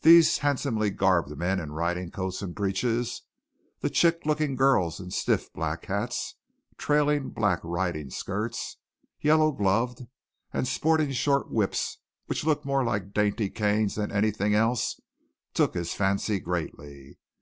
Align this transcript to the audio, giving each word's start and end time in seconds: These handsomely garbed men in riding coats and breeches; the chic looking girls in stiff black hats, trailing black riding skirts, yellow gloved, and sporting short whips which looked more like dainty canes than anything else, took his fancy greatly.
These 0.00 0.38
handsomely 0.38 0.88
garbed 0.88 1.36
men 1.36 1.60
in 1.60 1.72
riding 1.72 2.10
coats 2.10 2.40
and 2.40 2.54
breeches; 2.54 3.20
the 3.80 3.92
chic 3.92 4.24
looking 4.24 4.56
girls 4.56 4.98
in 4.98 5.10
stiff 5.10 5.52
black 5.52 5.84
hats, 5.84 6.36
trailing 6.78 7.28
black 7.28 7.60
riding 7.62 8.08
skirts, 8.08 8.78
yellow 9.20 9.52
gloved, 9.52 10.06
and 10.54 10.66
sporting 10.66 11.12
short 11.12 11.50
whips 11.50 11.98
which 12.28 12.44
looked 12.46 12.64
more 12.64 12.82
like 12.82 13.12
dainty 13.12 13.50
canes 13.50 13.96
than 13.96 14.10
anything 14.10 14.54
else, 14.54 14.98
took 15.52 15.74
his 15.74 15.92
fancy 15.92 16.40
greatly. 16.40 17.18